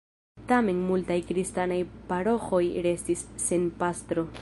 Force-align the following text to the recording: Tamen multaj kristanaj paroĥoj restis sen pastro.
Tamen 0.51 0.79
multaj 0.91 1.17
kristanaj 1.33 1.79
paroĥoj 2.13 2.65
restis 2.89 3.25
sen 3.49 3.73
pastro. 3.85 4.31